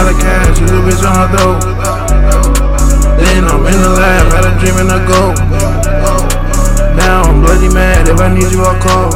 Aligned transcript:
lot 0.00 0.14
of 0.14 0.20
cash, 0.20 0.56
a 0.60 0.80
bitch 0.80 1.04
on 1.04 1.12
her 1.12 1.28
throat. 1.36 1.60
Then 3.20 3.44
I'm 3.44 3.60
in 3.68 3.78
the 3.84 3.92
lab, 4.00 4.32
had 4.32 4.48
a 4.48 4.52
dream 4.56 4.80
in 4.80 4.88
a 4.88 4.96
go. 5.04 5.36
Now 6.96 7.28
I'm 7.28 7.44
bloody 7.44 7.68
mad, 7.68 8.08
if 8.08 8.18
I 8.18 8.32
need 8.32 8.48
you, 8.48 8.64
I'll 8.64 8.80
call. 8.80 9.12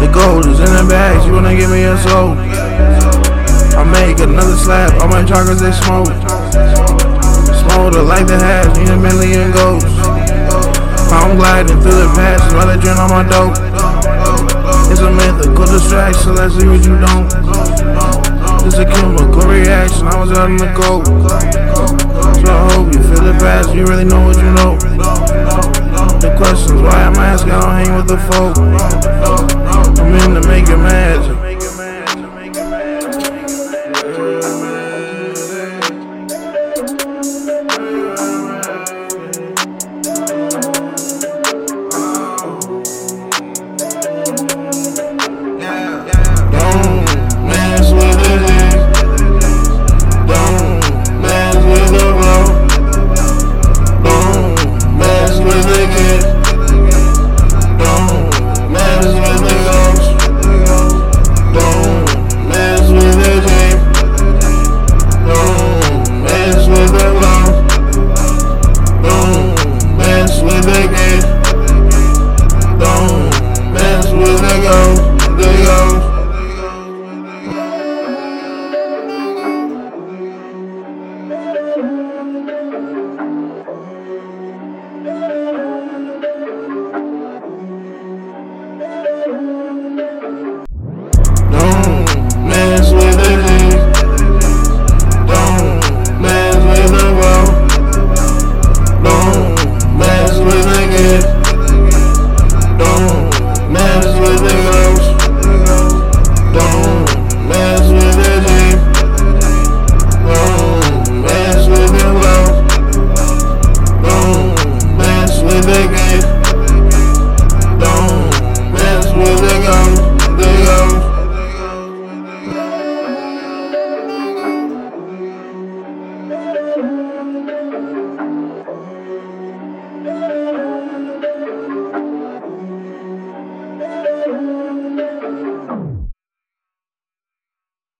The 0.00 0.08
gold 0.08 0.46
is 0.48 0.60
in 0.60 0.72
the 0.72 0.86
bags, 0.88 1.26
you 1.26 1.32
wanna 1.32 1.54
give 1.54 1.68
me 1.68 1.84
a 1.84 1.96
soul. 2.08 2.32
I 3.76 3.84
make 3.84 4.18
another 4.20 4.56
slab, 4.56 4.96
all 5.02 5.08
my 5.08 5.22
chakras 5.22 5.60
they 5.60 5.72
smoke. 5.72 6.08
Like 7.84 8.26
the 8.26 8.38
hash, 8.38 8.76
need 8.78 8.88
a 8.88 8.96
million 8.96 9.50
ghosts. 9.50 9.90
I'm 11.12 11.36
gliding 11.36 11.80
through 11.82 12.06
the 12.06 12.12
past 12.14 12.54
while 12.54 12.68
I 12.70 12.76
drink 12.76 12.96
on 12.96 13.10
my 13.10 13.24
dope. 13.28 13.58
It's 14.90 15.00
a 15.00 15.10
mythical 15.10 15.66
distraction, 15.66 16.34
let's 16.36 16.54
see 16.54 16.66
what 16.66 16.84
you 16.86 16.96
don't. 16.96 17.28
It's 18.64 18.78
a 18.78 18.86
I 20.06 20.20
was 20.20 20.32
out 20.32 20.50
in 20.50 20.56
the 20.56 20.72
cold. 20.74 21.06
So 21.06 22.52
I 22.52 22.72
hope 22.72 22.92
you 22.94 23.02
feel 23.02 23.24
the 23.24 23.36
past, 23.40 23.74
you 23.74 23.84
really 23.84 24.04
know 24.04 24.26
what 24.26 24.36
you 24.36 24.50
know. 24.52 24.76
The 26.20 26.34
questions 26.36 26.80
why 26.80 27.04
I'm 27.04 27.14
asking, 27.14 27.52
I 27.52 27.60
don't 27.60 27.70
hang 27.70 27.96
with 27.96 28.08
the 28.08 28.18
folk. 28.30 28.56
I'm 29.98 30.14
in 30.14 30.40
to 30.40 30.48
make 30.48 30.68
you 30.68 30.76
mad. 30.76 31.33